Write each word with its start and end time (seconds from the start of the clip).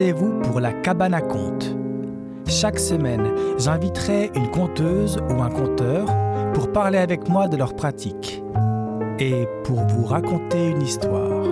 Rendez-vous 0.00 0.38
pour 0.42 0.60
la 0.60 0.72
cabane 0.72 1.12
à 1.12 1.20
contes. 1.20 1.74
Chaque 2.46 2.78
semaine, 2.78 3.34
j'inviterai 3.58 4.30
une 4.36 4.48
conteuse 4.48 5.18
ou 5.28 5.42
un 5.42 5.50
conteur 5.50 6.06
pour 6.54 6.70
parler 6.70 6.98
avec 6.98 7.28
moi 7.28 7.48
de 7.48 7.56
leur 7.56 7.74
pratique 7.74 8.40
et 9.18 9.48
pour 9.64 9.84
vous 9.88 10.04
raconter 10.04 10.68
une 10.68 10.82
histoire. 10.82 11.44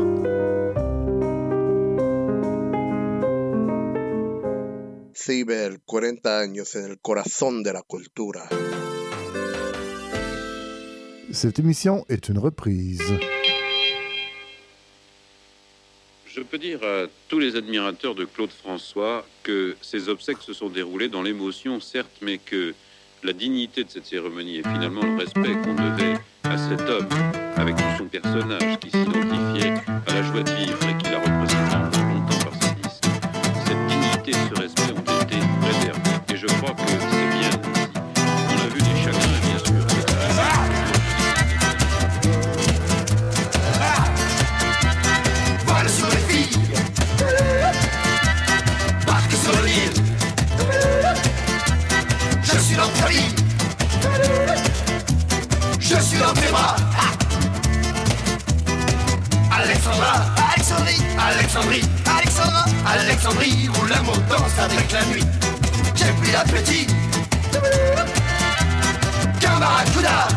Ciber, 5.12 5.78
40 5.84 6.26
años 6.26 6.76
en 6.76 6.84
el 6.84 6.98
corazón 7.02 7.64
de 7.64 7.72
la 7.72 7.82
cultura. 7.82 8.48
Cette 11.32 11.58
émission 11.58 12.04
est 12.08 12.28
une 12.28 12.38
reprise. 12.38 13.12
Peux 16.46 16.58
dire 16.58 16.82
à 16.82 17.06
tous 17.28 17.38
les 17.38 17.56
admirateurs 17.56 18.14
de 18.14 18.24
Claude 18.24 18.50
François 18.50 19.26
que 19.42 19.76
ces 19.82 20.08
obsèques 20.08 20.42
se 20.42 20.52
sont 20.52 20.68
déroulées 20.68 21.08
dans 21.08 21.22
l'émotion, 21.22 21.80
certes, 21.80 22.18
mais 22.22 22.38
que 22.38 22.72
la 23.24 23.32
dignité 23.32 23.82
de 23.82 23.90
cette 23.90 24.06
cérémonie 24.06 24.58
et 24.58 24.62
finalement 24.62 25.02
le 25.02 25.16
respect 25.16 25.54
qu'on 25.64 25.74
devait 25.74 26.14
à 26.44 26.56
cet 26.56 26.80
homme, 26.82 27.08
avec 27.56 27.74
tout 27.74 27.82
son 27.98 28.04
personnage 28.06 28.78
qui 28.78 28.90
s'identifiait 28.90 29.74
à 30.06 30.14
la 30.14 30.22
joie 30.22 30.42
de 30.42 30.50
vivre 30.52 30.78
et 30.88 31.02
qui 31.02 31.10
la 31.10 31.18
représentait 31.18 31.98
longtemps 31.98 32.38
par 32.44 32.54
ses 32.62 32.74
disques, 32.76 33.04
cette 33.66 33.86
dignité 33.88 34.30
et 34.30 34.54
ce 34.54 34.60
respect 34.60 34.92
ont 34.92 35.22
été 35.22 35.38
préservés. 35.60 36.32
Et 36.32 36.36
je 36.36 36.46
crois 36.46 36.74
que 36.74 36.95
avec 64.58 64.92
la 64.92 65.04
nuit. 65.06 65.24
J'ai 65.94 66.12
pris 66.20 66.32
l'appétit. 66.32 66.86
Qu'un 69.40 69.58
barracuda 69.58 70.28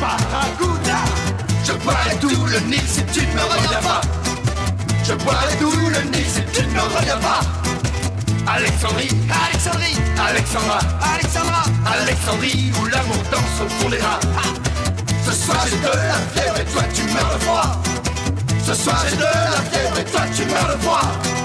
Barracuda 0.00 0.98
Je 1.64 1.72
boirai 1.72 2.16
tout 2.20 2.46
le 2.46 2.60
Nil 2.60 2.82
si 2.86 3.02
tu 3.12 3.26
ne 3.26 3.32
me 3.34 3.42
reviens 3.42 3.80
pas. 3.82 4.00
Je 5.04 5.14
boirai 5.14 5.56
tout 5.58 5.72
le 5.72 6.10
Nil 6.10 6.26
si 6.26 6.42
tu 6.52 6.66
ne 6.66 6.72
me 6.72 6.80
reviens 6.80 7.18
pas. 7.18 7.40
Alexandrie. 8.46 9.10
Alexandrie. 9.46 9.96
Alexandra. 10.28 10.78
Alexandra. 11.14 11.62
Alexandrie 12.00 12.72
où 12.80 12.86
l'amour 12.86 13.22
danse 13.30 13.60
au 13.64 13.68
fond 13.68 13.88
des 13.88 13.98
rats 13.98 14.20
Ce 15.26 15.32
soir 15.32 15.66
j'ai 15.68 15.76
de 15.76 15.86
la 15.86 16.20
fièvre 16.34 16.60
et 16.60 16.64
toi 16.64 16.82
tu 16.94 17.02
meurs 17.12 17.34
de 17.34 17.42
froid. 17.42 17.82
Ce 18.64 18.74
soir 18.74 19.04
j'ai 19.08 19.16
de 19.16 19.22
la 19.22 19.62
fièvre 19.70 19.98
et 19.98 20.04
toi 20.04 20.20
tu 20.34 20.44
meurs 20.44 20.76
de 20.76 20.82
froid 20.82 21.37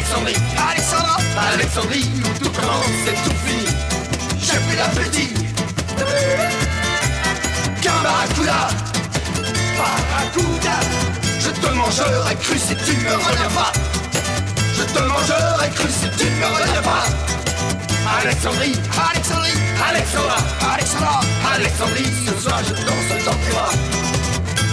Alexandrie. 0.00 0.36
Alexandra 0.56 1.16
Alexandrie 1.52 2.10
où 2.24 2.38
tout 2.42 2.50
commence 2.50 3.04
et 3.06 3.16
tout 3.22 3.36
finit 3.44 3.76
J'ai 4.40 4.58
plus 4.66 4.76
l'appétit 4.76 5.34
Qu'un 7.82 8.02
barracuda 8.02 8.68
Barracuda. 9.76 10.76
Je 11.38 11.50
te 11.50 11.74
mangerai 11.74 12.34
cru 12.36 12.58
si 12.58 12.74
tu 12.76 12.96
me 12.96 13.12
reviens 13.12 13.50
pas. 13.54 13.72
Je 14.74 14.84
te 14.84 15.00
mangerai 15.00 15.68
cru 15.74 15.88
si 15.90 16.08
tu 16.16 16.24
me 16.30 16.46
reviens 16.46 16.82
pas. 16.82 17.04
Alexandrie 18.22 18.78
Alexandrie 19.10 19.60
Alexandra. 19.86 20.36
Alexandra 20.72 21.20
Alexandrie 21.54 22.12
Ce 22.26 22.42
soir 22.42 22.60
je 22.66 22.72
danse 22.72 23.24
dans 23.26 23.32
tes 23.32 23.52
bras. 23.52 23.72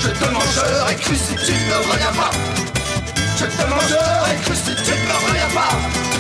Je 0.04 0.08
te 0.08 0.32
mangerai 0.32 0.96
cru 0.96 1.16
si 1.16 1.36
tu 1.36 1.52
ne 1.52 1.92
reviens 1.92 2.14
pas 2.16 2.77
Je 3.40 3.46
te 3.46 3.66
mangerai 3.70 4.36
cru 4.42 4.56
si 4.56 4.74
tu 4.74 4.94
me 4.94 5.14
reviens 5.14 5.50
pas 5.54 6.17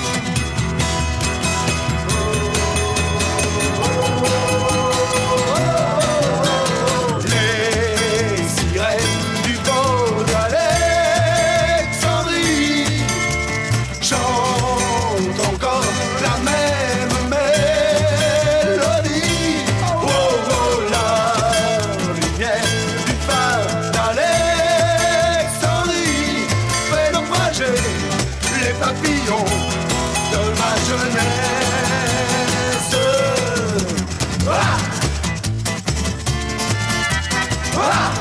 Ah. 37.79 38.16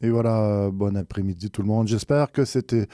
Et 0.00 0.10
voilà, 0.10 0.70
bon 0.72 0.96
après-midi 0.96 1.50
tout 1.50 1.62
le 1.62 1.68
monde. 1.68 1.88
J'espère 1.88 2.30
que 2.30 2.44
cette 2.44 2.86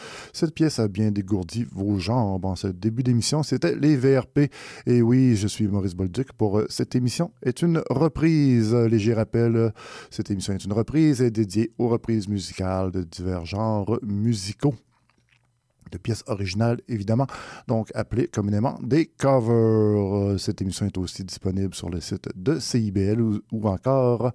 pièce 0.54 0.78
a 0.78 0.88
bien 0.88 1.10
dégourdi 1.10 1.66
vos 1.72 1.98
jambes. 1.98 2.40
Bon, 2.40 2.56
ce 2.56 2.68
début 2.68 3.02
d'émission, 3.02 3.42
c'était 3.42 3.74
les 3.76 3.96
VRP. 3.96 4.50
Et 4.86 5.02
oui, 5.02 5.36
je 5.36 5.46
suis 5.46 5.68
Maurice 5.68 5.94
Bolduc 5.94 6.32
pour 6.32 6.58
euh, 6.58 6.66
cette 6.68 6.94
émission 6.94 7.32
est 7.42 7.62
une 7.62 7.82
reprise. 7.90 8.74
Léger 8.74 9.14
rappel, 9.14 9.72
cette 10.10 10.30
émission 10.30 10.54
est 10.54 10.64
une 10.64 10.72
reprise 10.72 11.20
et 11.22 11.30
dédiée 11.30 11.72
aux 11.78 11.88
reprises 11.88 12.28
musicales 12.28 12.90
de 12.90 13.02
divers 13.02 13.44
genres 13.44 13.98
musicaux 14.02 14.74
de 15.94 15.98
pièces 15.98 16.24
originales, 16.26 16.80
évidemment, 16.88 17.26
donc 17.68 17.90
appelées 17.94 18.26
communément 18.26 18.78
des 18.82 19.06
covers. 19.06 20.38
Cette 20.38 20.60
émission 20.60 20.86
est 20.86 20.98
aussi 20.98 21.24
disponible 21.24 21.74
sur 21.74 21.88
le 21.88 22.00
site 22.00 22.28
de 22.34 22.58
CIBL 22.58 23.20
ou, 23.20 23.40
ou 23.52 23.68
encore 23.68 24.32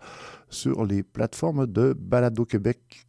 sur 0.50 0.86
les 0.86 1.04
plateformes 1.04 1.68
de 1.68 1.94
Balado 1.94 2.46
Québec 2.46 3.09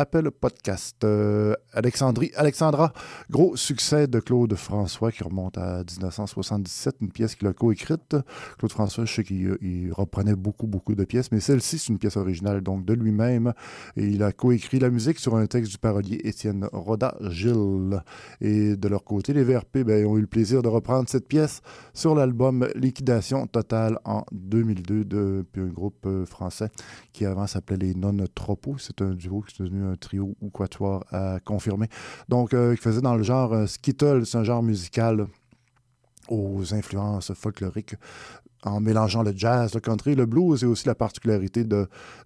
Apple 0.00 0.30
Podcast. 0.30 1.04
Euh, 1.04 1.54
Alexandrie, 1.74 2.30
Alexandra, 2.34 2.94
gros 3.28 3.54
succès 3.54 4.06
de 4.06 4.18
Claude 4.18 4.54
François 4.54 5.12
qui 5.12 5.22
remonte 5.22 5.58
à 5.58 5.84
1977, 5.84 6.96
une 7.02 7.10
pièce 7.10 7.34
qu'il 7.34 7.46
a 7.46 7.52
coécrite. 7.52 8.16
Claude 8.58 8.72
François, 8.72 9.04
je 9.04 9.12
sais 9.12 9.24
qu'il 9.24 9.92
reprenait 9.92 10.34
beaucoup, 10.34 10.66
beaucoup 10.66 10.94
de 10.94 11.04
pièces, 11.04 11.30
mais 11.32 11.40
celle-ci, 11.40 11.78
c'est 11.78 11.92
une 11.92 11.98
pièce 11.98 12.16
originale 12.16 12.62
donc 12.62 12.86
de 12.86 12.94
lui-même. 12.94 13.52
Et 13.94 14.06
il 14.06 14.22
a 14.22 14.32
coécrit 14.32 14.78
la 14.78 14.88
musique 14.88 15.18
sur 15.18 15.36
un 15.36 15.44
texte 15.44 15.70
du 15.70 15.78
parolier 15.78 16.18
Étienne 16.24 16.66
Roda-Gilles. 16.72 18.02
Et 18.40 18.76
de 18.76 18.88
leur 18.88 19.04
côté, 19.04 19.34
les 19.34 19.44
VRP 19.44 19.80
ben, 19.84 20.06
ont 20.06 20.16
eu 20.16 20.22
le 20.22 20.26
plaisir 20.26 20.62
de 20.62 20.68
reprendre 20.68 21.10
cette 21.10 21.28
pièce 21.28 21.60
sur 21.92 22.14
l'album 22.14 22.66
Liquidation 22.74 23.46
Totale 23.46 23.98
en 24.06 24.24
2002 24.32 25.04
depuis 25.04 25.60
un 25.60 25.66
groupe 25.66 26.06
euh, 26.06 26.24
français 26.24 26.70
qui 27.12 27.26
avant 27.26 27.46
s'appelait 27.46 27.76
les 27.76 27.94
Non-Tropos. 27.94 28.78
C'est 28.78 29.02
un 29.02 29.10
duo 29.10 29.42
qui 29.42 29.60
est 29.60 29.66
devenu 29.66 29.89
trio 29.96 30.34
ou 30.40 30.50
quatuor 30.50 31.04
à 31.10 31.38
confirmer. 31.44 31.88
Donc, 32.28 32.54
euh, 32.54 32.74
qui 32.74 32.82
faisait 32.82 33.00
dans 33.00 33.16
le 33.16 33.22
genre 33.22 33.52
euh, 33.52 33.66
skittle, 33.66 34.26
c'est 34.26 34.38
un 34.38 34.44
genre 34.44 34.62
musical 34.62 35.26
aux 36.28 36.74
influences 36.74 37.32
folkloriques 37.34 37.96
en 38.62 38.78
mélangeant 38.78 39.22
le 39.22 39.32
jazz, 39.34 39.72
le 39.74 39.80
country, 39.80 40.14
le 40.14 40.26
blues 40.26 40.62
et 40.62 40.66
aussi 40.66 40.86
la 40.86 40.94
particularité 40.94 41.64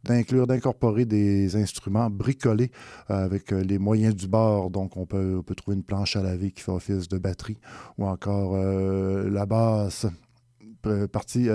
d'inclure, 0.02 0.48
d'incorporer 0.48 1.04
des 1.04 1.54
instruments 1.54 2.10
bricolés 2.10 2.72
euh, 3.10 3.24
avec 3.24 3.52
les 3.52 3.78
moyens 3.78 4.16
du 4.16 4.26
bord. 4.26 4.70
Donc, 4.70 4.96
on 4.96 5.06
peut, 5.06 5.36
on 5.38 5.42
peut 5.42 5.54
trouver 5.54 5.76
une 5.76 5.84
planche 5.84 6.16
à 6.16 6.22
laver 6.22 6.50
qui 6.50 6.62
fait 6.62 6.72
office 6.72 7.08
de 7.08 7.18
batterie 7.18 7.58
ou 7.98 8.06
encore 8.06 8.56
la 8.56 9.46
basse 9.46 10.06
partie 11.12 11.48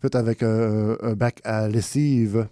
faite 0.00 0.14
avec 0.14 0.42
un 0.44 1.14
bac 1.14 1.40
à 1.44 1.68
lessive 1.68 2.46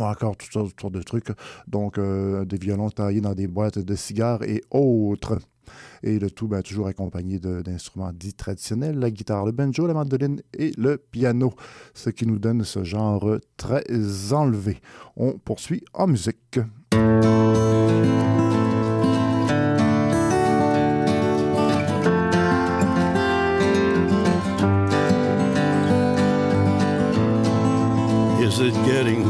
ou 0.00 0.04
encore 0.04 0.36
toutes 0.36 0.52
sortes 0.52 0.92
de 0.92 1.02
trucs. 1.02 1.28
Donc, 1.66 1.98
euh, 1.98 2.44
des 2.44 2.58
violons 2.58 2.90
taillés 2.90 3.20
dans 3.20 3.34
des 3.34 3.46
boîtes 3.46 3.78
de 3.78 3.94
cigares 3.94 4.42
et 4.42 4.62
autres. 4.70 5.38
Et 6.02 6.18
le 6.18 6.30
tout, 6.30 6.48
ben, 6.48 6.62
toujours 6.62 6.88
accompagné 6.88 7.38
d'instruments 7.38 8.12
dits 8.12 8.34
traditionnels, 8.34 8.98
la 8.98 9.10
guitare, 9.10 9.44
le 9.44 9.52
banjo, 9.52 9.86
la 9.86 9.94
mandoline 9.94 10.42
et 10.52 10.72
le 10.76 10.96
piano, 10.96 11.52
ce 11.94 12.10
qui 12.10 12.26
nous 12.26 12.38
donne 12.38 12.64
ce 12.64 12.84
genre 12.84 13.36
très 13.56 13.84
enlevé. 14.32 14.78
On 15.16 15.38
poursuit 15.38 15.84
en 15.94 16.08
musique. 16.08 16.58
Is 28.42 28.58
it 28.58 28.74
getting 28.84 29.29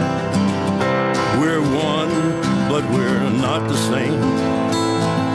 We're 1.39 1.61
one, 1.61 2.11
but 2.69 2.83
we're 2.91 3.29
not 3.29 3.67
the 3.67 3.77
same. 3.77 4.19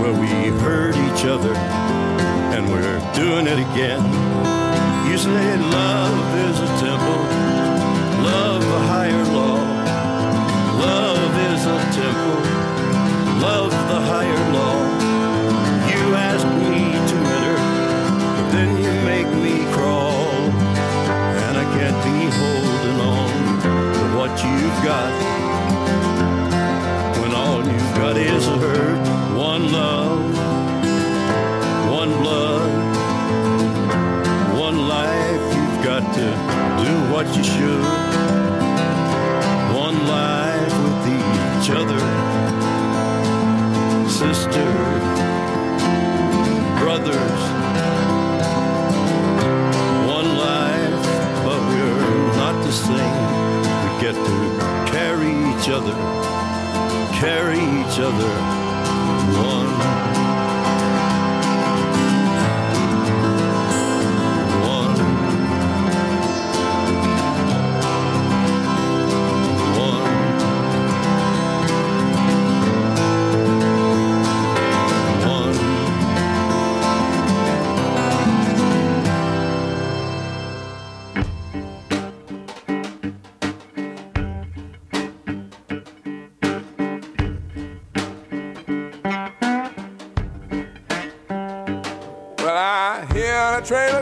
Well, 0.00 0.14
we 0.20 0.28
hurt 0.60 0.96
each 0.96 1.24
other, 1.24 1.54
and 2.54 2.68
we're 2.70 3.00
doing 3.14 3.46
it 3.46 3.58
again. 3.58 4.02
You 5.10 5.18
say 5.18 5.56
love 5.56 6.34
is 6.48 6.60
a 6.60 6.70
temple, 6.84 7.22
love 8.22 8.62
a 8.62 8.80
higher 8.92 9.24
law. 9.38 9.58
Love 10.78 11.32
is 11.50 11.64
a 11.66 11.78
temple, 12.00 12.55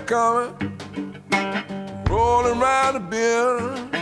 coming, 0.07 0.55
rolling 2.09 2.61
around 2.61 2.95
the 2.95 3.01
bend. 3.01 3.97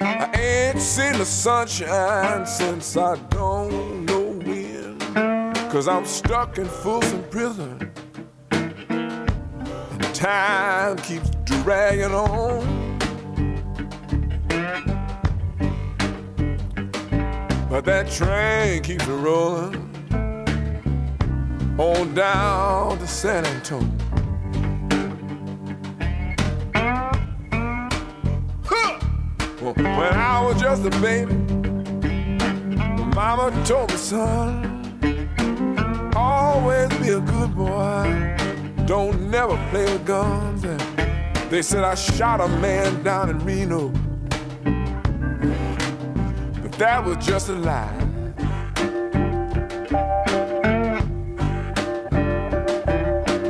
I 0.00 0.30
ain't 0.34 0.80
seen 0.80 1.12
the 1.12 1.24
sunshine 1.24 2.46
since 2.46 2.96
I 2.96 3.16
don't 3.30 4.04
know 4.04 4.32
when. 4.44 4.98
Cause 5.70 5.86
I'm 5.86 6.04
stuck 6.06 6.58
in 6.58 6.66
Folsom 6.66 7.22
Prison. 7.30 7.92
And 8.50 10.14
time 10.14 10.96
keeps 10.98 11.30
dragging 11.44 12.12
on. 12.12 12.98
But 17.70 17.84
that 17.84 18.10
train 18.10 18.82
keeps 18.82 19.06
rolling 19.06 19.84
on 21.78 22.14
down 22.14 22.98
to 22.98 23.06
San 23.06 23.44
Antonio. 23.44 23.97
When 29.60 29.86
I 29.86 30.40
was 30.40 30.60
just 30.60 30.84
a 30.84 30.90
baby, 31.00 31.34
Mama 33.14 33.50
told 33.64 33.90
me, 33.90 33.96
son, 33.96 36.12
always 36.14 36.88
be 36.98 37.08
a 37.08 37.20
good 37.20 37.56
boy. 37.56 38.36
Don't 38.86 39.30
never 39.30 39.56
play 39.70 39.84
with 39.84 40.06
guns. 40.06 40.64
And 40.64 40.80
they 41.50 41.62
said 41.62 41.82
I 41.82 41.94
shot 41.94 42.40
a 42.40 42.48
man 42.48 43.02
down 43.02 43.30
in 43.30 43.38
Reno, 43.44 43.88
but 46.62 46.72
that 46.78 47.04
was 47.04 47.16
just 47.26 47.48
a 47.48 47.54
lie. 47.54 48.04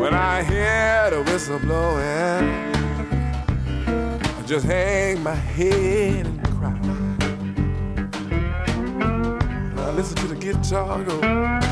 When 0.01 0.15
I 0.15 0.43
hear 0.43 1.11
the 1.11 1.23
whistle 1.31 1.59
blowing, 1.59 2.68
just 4.49 4.65
hang 4.65 5.23
my 5.23 5.35
head 5.35 6.25
and 6.25 6.43
cry. 6.59 6.73
I 9.77 9.91
listen 9.91 10.17
to 10.17 10.27
the 10.27 10.37
guitar 10.37 11.05
go. 11.05 11.68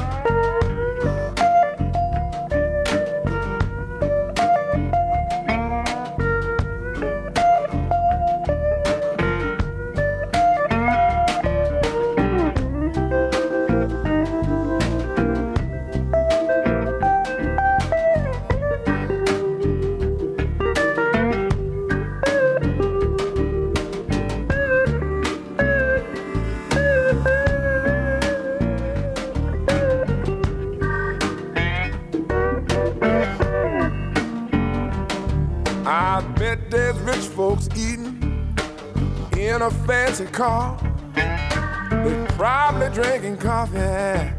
A 39.66 39.70
fancy 39.84 40.26
car. 40.26 40.78
They're 41.14 42.26
probably 42.36 42.88
drinking 42.90 43.38
coffee, 43.38 44.30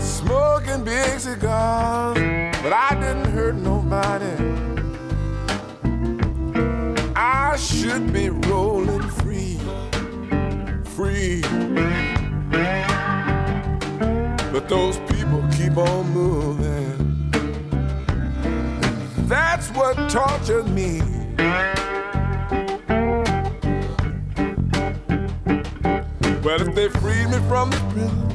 smoking 0.00 0.84
big 0.84 1.20
cigars. 1.20 2.18
But 2.62 2.72
I 2.72 2.94
didn't 3.00 3.30
hurt 3.30 3.54
nobody. 3.54 4.34
I 7.14 7.56
should 7.56 8.12
be 8.12 8.30
rolling 8.30 9.08
free, 9.08 9.56
free. 10.96 11.42
But 14.50 14.68
those 14.68 14.98
people 15.10 15.44
keep 15.52 15.76
on 15.76 16.10
moving. 16.10 17.30
That's 19.28 19.68
what 19.70 20.10
tortured 20.10 20.68
me. 20.68 21.15
From 27.48 27.70
the 27.70 27.76
prison, 27.90 28.28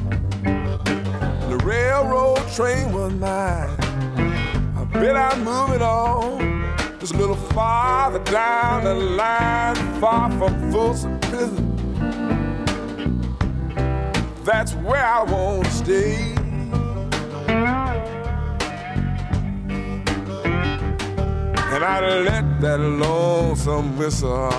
the 1.50 1.56
railroad 1.64 2.38
train 2.54 2.92
was 2.92 3.12
mine. 3.14 3.68
I 4.76 4.84
bet 4.92 5.16
I'm 5.16 5.44
moving 5.44 5.82
on 5.82 6.62
just 6.98 7.14
a 7.14 7.16
little 7.18 7.36
farther 7.36 8.20
down 8.20 8.84
the 8.84 8.94
line, 8.94 9.76
far 10.00 10.30
from 10.30 10.72
Folsom 10.72 11.20
Prison. 11.20 11.68
That's 14.44 14.72
where 14.74 15.04
I 15.04 15.22
want 15.24 15.66
to 15.66 15.70
stay. 15.72 16.34
And 21.74 21.84
I 21.84 22.00
let 22.20 22.60
that 22.60 22.80
lonesome 22.80 23.98
whistle 23.98 24.50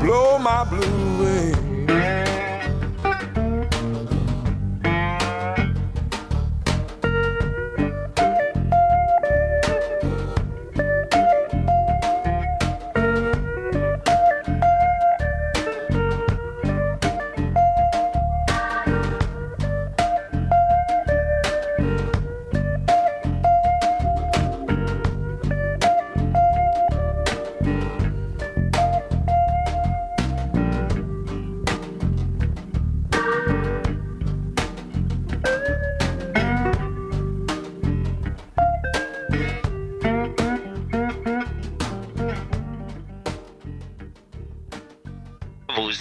blow 0.00 0.38
my 0.38 0.64
blue 0.64 1.18
away. 1.18 1.69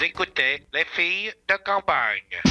Écoutez 0.02 0.66
les 0.74 0.86
filles 0.86 1.34
de 1.50 1.56
campagne. 1.58 2.42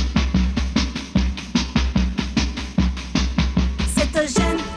Cette 3.86 4.38
jeune 4.38 4.67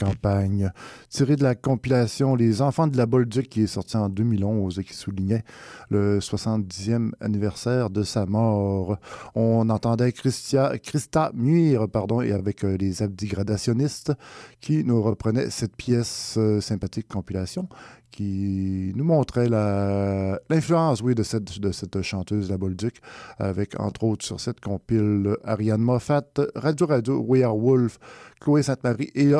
campagne, 0.00 0.72
tiré 1.10 1.36
de 1.36 1.42
la 1.42 1.54
compilation 1.54 2.34
Les 2.34 2.62
enfants 2.62 2.86
de 2.86 2.96
la 2.96 3.06
Bolduc 3.06 3.48
qui 3.48 3.62
est 3.62 3.66
sorti 3.66 3.96
en 3.96 4.08
2011 4.08 4.78
et 4.78 4.84
qui 4.84 4.94
soulignait 4.94 5.44
le 5.90 6.18
70e 6.20 7.12
anniversaire 7.20 7.90
de 7.90 8.02
sa 8.02 8.24
mort. 8.26 8.98
On 9.34 9.68
entendait 9.68 10.12
Christia, 10.12 10.78
Christa 10.78 11.30
Muir 11.34 11.88
pardon, 11.88 12.22
et 12.22 12.32
avec 12.32 12.64
euh, 12.64 12.76
les 12.78 13.02
abdigradationnistes 13.02 14.12
qui 14.60 14.84
nous 14.84 15.02
reprenaient 15.02 15.50
cette 15.50 15.76
pièce 15.76 16.36
euh, 16.38 16.60
sympathique 16.60 17.08
compilation 17.08 17.68
qui 18.10 18.92
nous 18.96 19.04
montrait 19.04 19.48
l'influence, 19.48 21.00
oui, 21.00 21.14
de 21.14 21.22
cette, 21.22 21.60
de 21.60 21.72
cette 21.72 22.02
chanteuse, 22.02 22.50
la 22.50 22.58
Bolduc, 22.58 22.96
avec, 23.38 23.78
entre 23.78 24.04
autres, 24.04 24.24
sur 24.24 24.40
cette 24.40 24.60
compile, 24.60 25.36
Ariane 25.44 25.80
Moffat, 25.80 26.24
Radio 26.54 26.86
Radio, 26.86 27.20
We 27.20 27.42
Are 27.42 27.56
Wolf, 27.56 27.98
Chloé 28.40 28.62
Sainte-Marie 28.62 29.10
et 29.14 29.34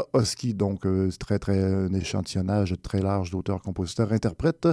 Donc, 0.54 0.86
euh, 0.86 1.10
très, 1.18 1.38
très, 1.38 1.62
un 1.62 1.92
échantillonnage 1.92 2.74
très 2.82 3.00
large 3.00 3.30
d'auteurs, 3.30 3.62
compositeurs, 3.62 4.12
interprètes 4.12 4.68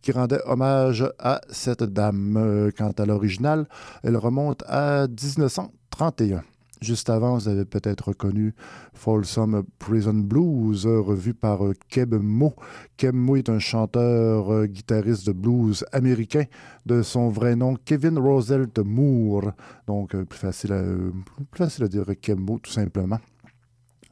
qui 0.00 0.12
rendait 0.12 0.40
hommage 0.46 1.04
à 1.18 1.40
cette 1.50 1.82
dame. 1.82 2.36
Euh, 2.36 2.70
quant 2.76 2.90
à 2.90 3.06
l'original, 3.06 3.66
elle 4.02 4.16
remonte 4.16 4.62
à 4.66 5.06
1931. 5.06 6.42
Juste 6.80 7.10
avant, 7.10 7.34
vous 7.34 7.46
avez 7.46 7.64
peut-être 7.64 8.08
reconnu 8.08 8.54
Folsom 8.92 9.62
Prison 9.78 10.14
Blues, 10.14 10.84
revu 10.86 11.32
par 11.32 11.64
euh, 11.64 11.74
Keb 11.88 12.14
Mo. 12.14 12.54
Keb 12.96 13.14
Mo 13.14 13.36
est 13.36 13.48
un 13.48 13.60
chanteur, 13.60 14.66
guitariste 14.66 15.26
de 15.26 15.32
blues 15.32 15.84
américain 15.92 16.44
de 16.86 17.02
son 17.02 17.28
vrai 17.28 17.54
nom, 17.54 17.76
Kevin 17.84 18.18
Roosevelt 18.18 18.78
Moore. 18.80 19.52
Donc, 19.86 20.16
plus, 20.24 20.38
facile 20.38 20.72
à, 20.72 20.82
plus 20.82 21.58
facile 21.58 21.84
à 21.84 21.88
dire 21.88 22.06
Keb 22.20 22.40
Mo, 22.40 22.58
tout 22.58 22.72
simplement. 22.72 23.18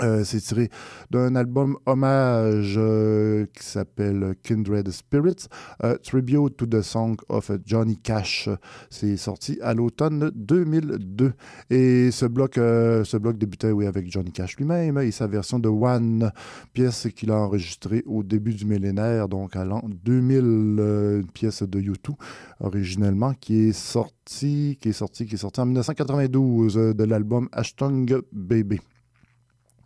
Euh, 0.03 0.25
c'est 0.25 0.41
tiré 0.41 0.71
d'un 1.11 1.35
album 1.35 1.77
hommage 1.85 2.77
euh, 2.79 3.47
qui 3.55 3.65
s'appelle 3.65 4.35
Kindred 4.43 4.91
Spirits, 4.91 5.47
euh, 5.85 5.97
Tribute 5.99 6.57
to 6.57 6.67
the 6.67 6.81
Song 6.81 7.17
of 7.29 7.51
Johnny 7.67 7.99
Cash. 7.99 8.49
C'est 8.89 9.17
sorti 9.17 9.59
à 9.63 9.75
l'automne 9.75 10.31
2002. 10.35 11.33
Et 11.69 12.11
ce 12.11 12.27
bloc, 12.27 12.55
ce 12.55 13.17
bloc 13.17 13.37
débutait 13.37 13.73
avec 13.87 14.11
Johnny 14.11 14.33
Cash 14.33 14.57
lui-même 14.57 14.99
et 14.99 15.11
sa 15.11 15.27
version 15.27 15.59
de 15.59 15.69
One, 15.69 16.31
pièce 16.73 17.09
qu'il 17.15 17.31
a 17.31 17.37
enregistrée 17.37 18.03
au 18.07 18.23
début 18.23 18.55
du 18.55 18.65
millénaire, 18.65 19.29
donc 19.29 19.57
à 19.57 19.65
l'an 19.65 19.83
2000, 20.05 21.25
pièce 21.35 21.63
de 21.63 21.81
U2 21.81 22.15
originellement, 22.61 23.35
qui 23.35 23.69
est 23.69 23.73
sortie, 23.73 24.79
qui 24.81 24.89
est 24.89 25.01
qui 25.11 25.35
est 25.35 25.37
sortie 25.37 25.61
en 25.61 25.67
1992 25.67 26.75
de 26.75 27.05
l'album 27.05 27.49
Ashtung 27.53 28.07
Baby. 28.33 28.81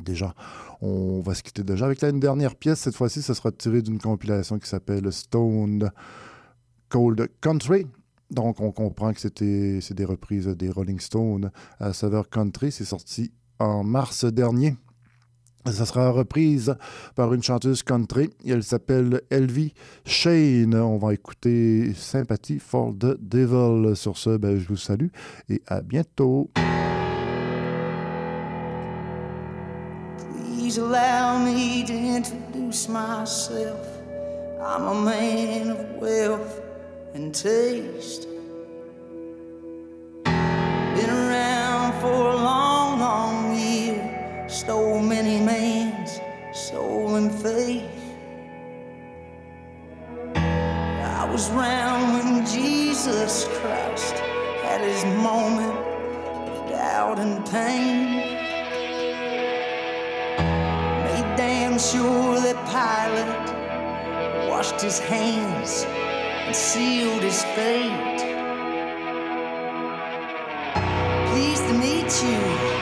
Déjà, 0.02 0.34
on 0.80 1.20
va 1.20 1.34
se 1.34 1.42
quitter 1.42 1.62
déjà 1.62 1.86
avec 1.86 2.00
la 2.00 2.08
une 2.08 2.20
dernière 2.20 2.56
pièce. 2.56 2.80
Cette 2.80 2.96
fois-ci, 2.96 3.22
ce 3.22 3.34
sera 3.34 3.52
tiré 3.52 3.82
d'une 3.82 3.98
compilation 3.98 4.58
qui 4.58 4.68
s'appelle 4.68 5.10
Stone 5.12 5.90
Cold 6.88 7.28
Country. 7.40 7.86
Donc, 8.30 8.60
on 8.60 8.72
comprend 8.72 9.12
que 9.12 9.20
c'était 9.20 9.78
c'est 9.80 9.94
des 9.94 10.04
reprises 10.04 10.48
des 10.48 10.70
Rolling 10.70 11.00
Stones 11.00 11.50
à 11.78 11.92
saveur 11.92 12.28
country. 12.28 12.72
C'est 12.72 12.84
sorti 12.84 13.32
en 13.58 13.84
mars 13.84 14.24
dernier. 14.24 14.76
Ça 15.66 15.86
sera 15.86 16.10
reprise 16.10 16.76
par 17.14 17.32
une 17.32 17.42
chanteuse 17.42 17.82
country. 17.82 18.30
Elle 18.46 18.62
s'appelle 18.62 19.22
Elvie 19.30 19.72
Shane. 20.04 20.74
On 20.74 20.98
va 20.98 21.14
écouter 21.14 21.94
Sympathy 21.94 22.58
for 22.58 22.92
the 22.92 23.16
Devil. 23.18 23.96
Sur 23.96 24.18
ce, 24.18 24.36
ben, 24.36 24.58
je 24.58 24.68
vous 24.68 24.76
salue 24.76 25.08
et 25.48 25.62
à 25.66 25.80
bientôt. 25.80 26.50
Please 30.74 30.82
allow 30.82 31.38
me 31.38 31.84
to 31.84 31.92
introduce 31.94 32.88
myself. 32.88 33.86
I'm 34.60 34.88
a 34.88 34.94
man 35.04 35.70
of 35.70 35.90
wealth 36.02 36.60
and 37.14 37.32
taste. 37.32 38.26
Been 40.24 41.10
around 41.10 41.92
for 42.00 42.08
a 42.08 42.34
long, 42.34 42.98
long 42.98 43.56
year. 43.56 44.46
Stole 44.48 44.98
many 44.98 45.38
man's 45.40 46.18
soul 46.52 47.14
and 47.14 47.30
faith. 47.32 47.84
I 50.34 51.24
was 51.30 51.50
round 51.50 52.14
when 52.14 52.44
Jesus 52.46 53.46
Christ 53.60 54.14
had 54.64 54.80
his 54.80 55.04
moment 55.22 55.78
of 56.48 56.68
doubt 56.68 57.20
and 57.20 57.46
pain. 57.46 58.03
Damn 61.74 61.80
sure 61.80 62.38
that 62.38 62.56
Pilate 62.70 64.48
washed 64.48 64.80
his 64.80 65.00
hands 65.00 65.84
and 66.46 66.54
sealed 66.54 67.20
his 67.20 67.42
fate. 67.56 68.20
Pleased 71.32 71.66
to 71.66 71.74
meet 71.74 72.22
you. 72.22 72.73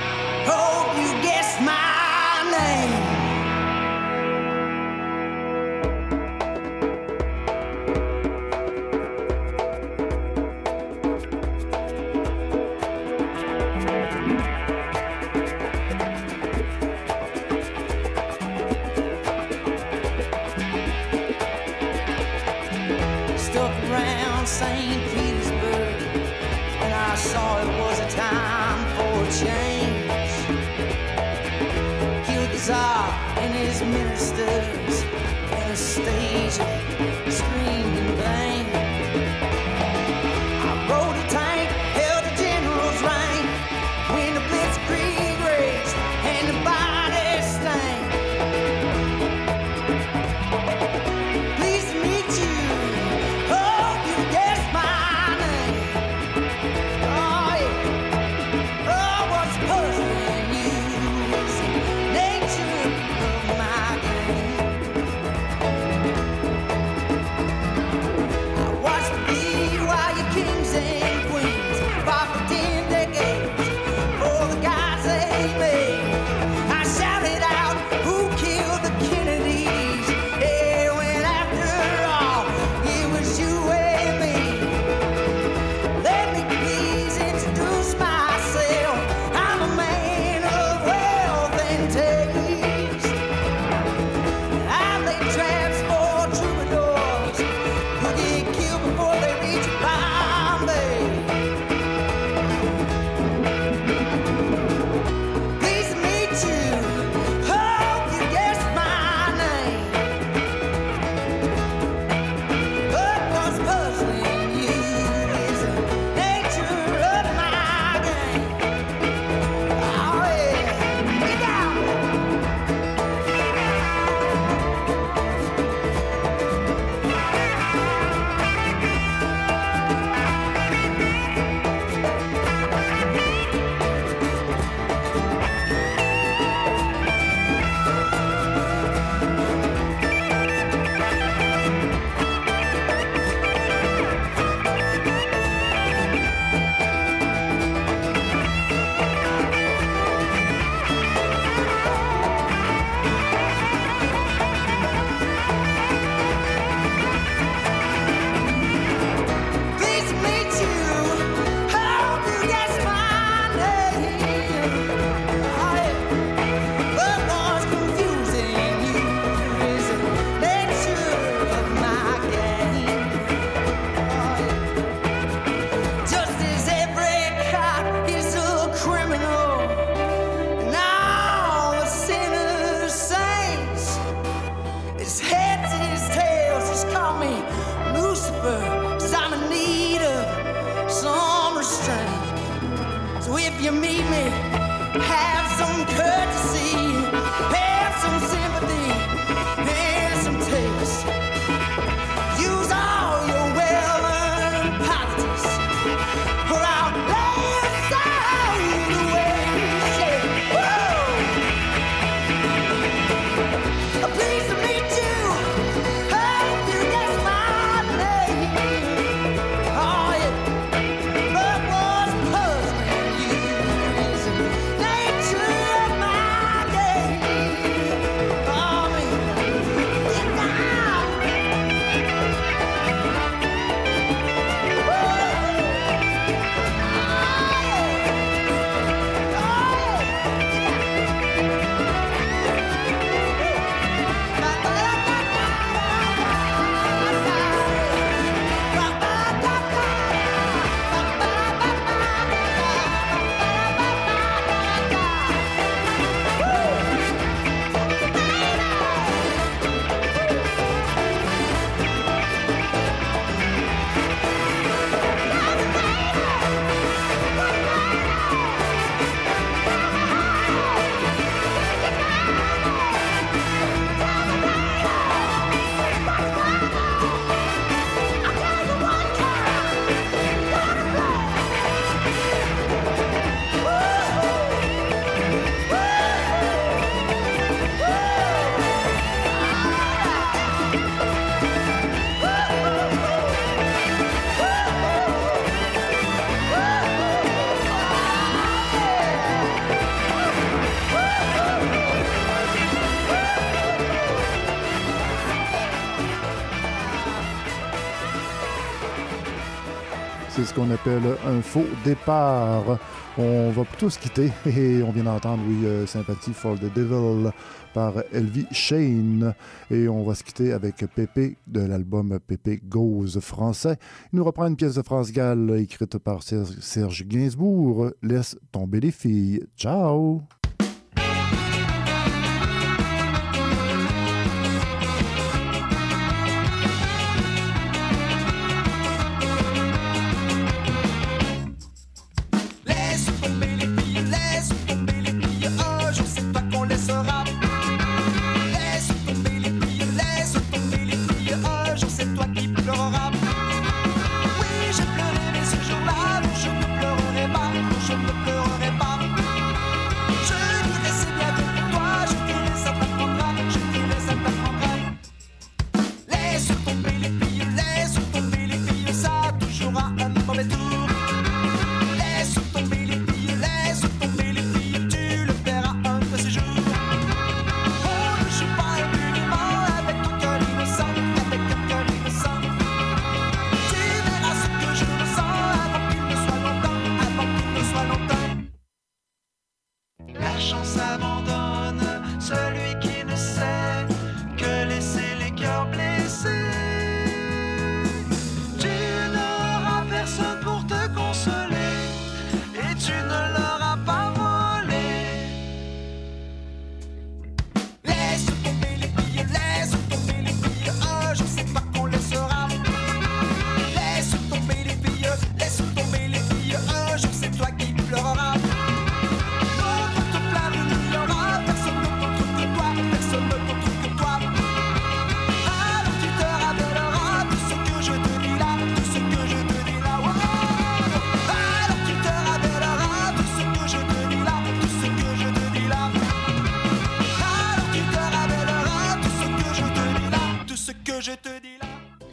Appelle 310.72 311.16
un 311.26 311.40
faux 311.42 311.66
départ. 311.84 312.78
On 313.18 313.50
va 313.50 313.64
plutôt 313.64 313.90
se 313.90 313.98
quitter 313.98 314.30
et 314.46 314.82
on 314.82 314.90
vient 314.90 315.04
d'entendre, 315.04 315.42
oui, 315.46 315.64
euh, 315.64 315.86
Sympathy 315.86 316.32
for 316.32 316.58
the 316.58 316.72
Devil 316.74 317.30
par 317.74 317.94
Elvie 318.12 318.46
Shane. 318.50 319.34
Et 319.70 319.88
on 319.88 320.02
va 320.02 320.14
se 320.14 320.24
quitter 320.24 320.52
avec 320.52 320.84
Pépé 320.94 321.36
de 321.46 321.60
l'album 321.60 322.18
Pépé 322.26 322.60
Goes 322.64 323.20
français. 323.20 323.76
Il 324.12 324.16
nous 324.16 324.24
reprend 324.24 324.46
une 324.46 324.56
pièce 324.56 324.74
de 324.74 324.82
France 324.82 325.12
Gall 325.12 325.58
écrite 325.58 325.98
par 325.98 326.22
Serge 326.22 327.04
Gainsbourg. 327.06 327.90
Laisse 328.02 328.38
tomber 328.50 328.80
les 328.80 328.90
filles. 328.90 329.44
Ciao! 329.56 330.22